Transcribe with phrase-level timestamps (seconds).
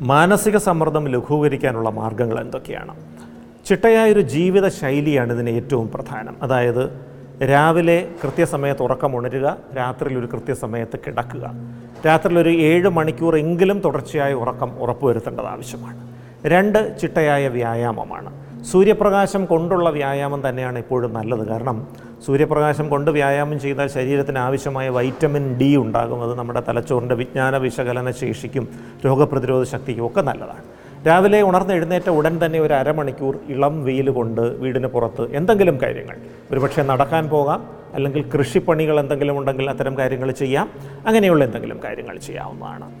[0.00, 2.96] മാനസിക സമ്മർദ്ദം ലഘൂകരിക്കാനുള്ള മാർഗങ്ങൾ എന്തൊക്കെയാണ്?
[3.66, 6.36] ചിട്ടയായൊരു ജീവിത ശൈലിയാണ് ഇതിന് ഏറ്റവും പ്രധാനം.
[6.42, 7.06] അതായത്
[7.42, 11.50] രാവിലെ കൃത്യസമയത്ത് ഉറക്കം ഉണരുക രാത്രിയിൽ ഒരു കൃത്യസമയത്ത് കിടക്കുക.
[12.06, 16.08] രാത്രിയിൽ ഒരു ഏഴ് മണിക്കൂർ എങ്കിലും തുടർച്ചയായ ഉറക്കം ഉറപ്പുവരുത്തേണ്ടത് ആവശ്യമാണ്.
[16.46, 18.47] രണ്ട് ചിട്ടയായ വ്യായാമമാണ്.
[18.64, 21.46] സൂര്യപ്രകാശം കൊണ്ടുള്ള വ്യായാമം തന്നെയാണ് എപ്പോഴും നല്ലത്.
[21.48, 21.88] കാരണം
[22.26, 28.68] സൂര്യപ്രകാശം കൊണ്ട് വ്യായാമം ചെയ്താൽ ശരീരത്തിന് ആവശ്യമായ വൈറ്റമിൻ ഡി ഉണ്ടാകും അത് നമ്മുടെ തലച്ചോറിന്റെ വിജ്ഞാന വിശകലന ശേഷിക്കും
[29.04, 30.64] രോഗപ്രതിരോധ ശക്തിക്കും ഒക്കെ നല്ലതാണ്.
[31.06, 36.16] രാവിലെ ഉണർന്ന് എഴുന്നേറ്റ ഉടൻ തന്നെ ഒരു അരമണിക്കൂർ ഇളം വെയിൽ കൊണ്ട് വീടിന് പുറത്ത് എന്തെങ്കിലും കാര്യങ്ങൾ.
[36.50, 40.70] ഒരുപക്ഷെ നടക്കാൻ പോകാം അല്ലെങ്കിൽ കൃഷിപ്പണികൾ എന്തെങ്കിലും ഉണ്ടെങ്കിൽ അത്തരം കാര്യങ്ങൾ ചെയ്യാം
[41.06, 42.92] അങ്ങനെയുള്ള എന്തെങ്കിലും കാര്യങ്ങൾ ചെയ്യാവുന്നതാണ്.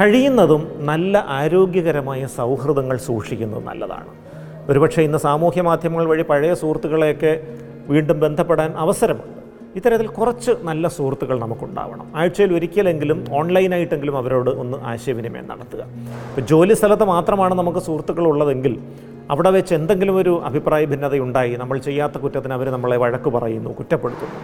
[0.00, 4.27] കഴിയുന്നതും നല്ല ആരോഗ്യകരമായ സൗഹൃദങ്ങൾ സൂക്ഷിക്കുന്നത് നല്ലതാണ്.
[4.70, 7.40] ഒരുപക്ഷെ ഇന്ന് സാമൂഹ്യ മാധ്യമങ്ങൾ വഴി പഴയ സുഹൃത്തുക്കളെയൊക്കെ
[7.88, 9.34] വീണ്ടും ബന്ധപ്പെടാൻ അവസരമുണ്ട്.
[9.76, 12.06] ഇത്തരത്തിൽ കുറച്ച് നല്ല സുഹൃത്തുക്കൾ നമുക്കുണ്ടാവണം.
[12.16, 15.82] ആഴ്ചയിൽ ഒരിക്കലെങ്കിലും ഓൺലൈനായിട്ടെങ്കിലും അവരോട് ഒന്ന് ആശയവിനിമയം നടത്തുക.
[16.30, 18.74] ഇപ്പോൾ ജോലി സ്ഥലത്ത് മാത്രമാണ് നമുക്ക് സുഹൃത്തുക്കൾ ഉള്ളതെങ്കിൽ
[19.30, 24.38] അവിടെ വെച്ച് എന്തെങ്കിലും ഒരു അഭിപ്രായ ഭിന്നതയുണ്ടായി നമ്മൾ ചെയ്യാത്ത കുറ്റത്തിന് അവർ നമ്മളെ വഴക്ക് പറയുന്നു കുറ്റപ്പെടുത്തുന്നു.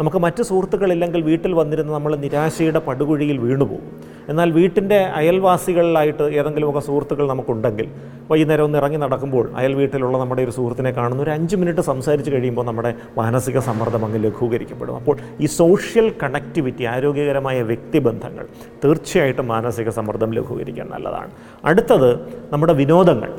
[0.00, 4.13] നമുക്ക് മറ്റ് സുഹൃത്തുക്കളില്ലെങ്കിൽ വീട്ടിൽ വന്നിരുന്ന് നമ്മൾ നിരാശയുടെ പടുകുഴിയിൽ വീണുപോകും.
[4.28, 7.88] എന്നാൽ വീട്ടിന്റെ അയൽവാസികളിലായിട്ട് ഏതെങ്കിലുമൊക്കെ സുഹൃത്തുക്കൾ നമുക്കുണ്ടെങ്കിൽ
[8.30, 12.64] വൈകുന്നേരം ഒന്ന് ഇറങ്ങി നടക്കുമ്പോൾ അയൽ വീട്ടിലുള്ള നമ്മുടെ ഒരു സുഹൃത്തിനെ കാണുന്ന ഒരു അഞ്ച് മിനിറ്റ് സംസാരിച്ച് കഴിയുമ്പോൾ
[12.64, 14.96] നമ്മുടെ മാനസിക സമ്മർദ്ദം അങ്ങ് ലഘൂകരിക്കപ്പെടും.
[14.96, 18.46] അപ്പോൾ ഈ സോഷ്യൽ കണക്ടിവിറ്റി ആരോഗ്യകരമായ വ്യക്തിബന്ധങ്ങൾ
[18.84, 21.30] തീർച്ചയായിട്ടും മാനസിക സമ്മർദ്ദം ലഘൂകരിക്കാൻ നല്ലതാണ്.
[21.64, 22.10] അടുത്തത്
[22.52, 23.32] നമ്മുടെ വിനോദങ്ങൾ.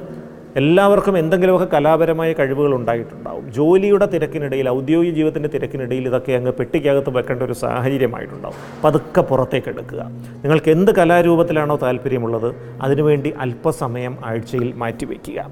[0.60, 3.52] എല്ലാവർക്കും എന്തെങ്കിലുമൊക്കെ കലാപരമായ കഴിവുകൾ ഉണ്ടായിട്ടുണ്ടാവും.
[3.52, 8.60] ജോലിയുടെ തിരക്കിനിടയിൽ ഔദ്യോഗിക ജീവിതത്തിന്റെ തിരക്കിനിടയിൽ ഇതൊക്കെ അങ്ങ് പെട്ടിക്കകത്ത് വെക്കേണ്ട ഒരു സാഹചര്യമായിട്ടുണ്ടാവും.
[8.84, 10.02] പതുക്കെ പുറത്തേക്ക് എടുക്കുക.
[10.44, 12.50] നിങ്ങൾക്ക് എന്ത് കലാരൂപത്തിലാണോ താല്പര്യമുള്ളത്
[12.82, 15.52] അതിനുവേണ്ടി അല്പസമയം ആഴ്ചയിൽ മാറ്റിവെക്കുക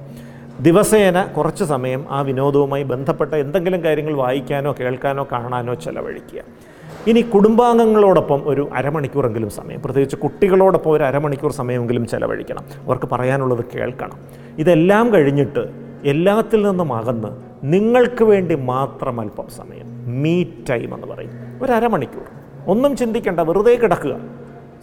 [0.62, 6.42] ദിവസേന കുറച്ച് സമയം ആ വിനോദവുമായി ബന്ധപ്പെട്ട എന്തെങ്കിലും കാര്യങ്ങൾ വായിക്കാനോ കേൾക്കാനോ കാണാനോ ചെലവഴിക്കുക.
[7.08, 12.64] ഇനി കുടുംബാംഗങ്ങളോടൊപ്പം ഒരു അരമണിക്കൂറെങ്കിലും സമയം പ്രത്യേകിച്ച് കുട്ടികളോടൊപ്പം ഒരു അരമണിക്കൂർ സമയമെങ്കിലും ചെലവഴിക്കണം.
[12.84, 14.18] അവർക്ക് പറയാനുള്ളത് കേൾക്കണം.
[14.58, 15.70] ഇതെല്ലാം കഴിഞ്ഞിട്ട്
[16.06, 17.28] എല്ലാത്തിൽ നിന്നും അകന്ന്
[17.64, 21.32] നിങ്ങൾക്ക് വേണ്ടി മാത്രം അല്പം സമയം മീ ടൈം എന്ന് പറയും.
[21.62, 22.24] ഒരു അരമണിക്കൂർ
[22.68, 24.16] ഒന്നും ചിന്തിക്കേണ്ട വെറുതെ കിടക്കുക.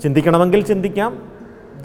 [0.02, 1.22] ചിന്തിക്കണമെങ്കിൽ ചിന്തിക്കാം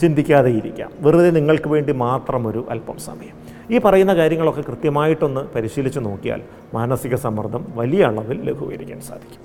[0.02, 0.92] ചിന്തിക്കാതെ ഇരിക്കാം.
[1.00, 3.55] വെറുതെ നിങ്ങൾക്ക് വേണ്ടി മാത്രം ഒരു അല്പം സമയം.
[3.74, 6.42] ഈ പറയുന്ന കാര്യങ്ങളൊക്കെ കൃത്യമായിട്ടൊന്ന് പരിശീലിച്ച് നോക്കിയാൽ
[6.78, 9.42] മാനസിക സമ്മർദ്ദം വലിയ അളവിൽ ലഘൂകരിക്കാൻ സാധിക്കും.